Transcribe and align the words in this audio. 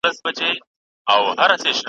د 0.03 0.03
خلوته 0.15 0.47
را 1.49 1.55
بهر 1.57 1.57
سو 1.61 1.71